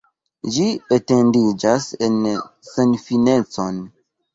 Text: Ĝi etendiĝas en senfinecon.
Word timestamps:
Ĝi 0.55 0.65
etendiĝas 0.97 1.93
en 2.11 2.21
senfinecon. 2.75 3.85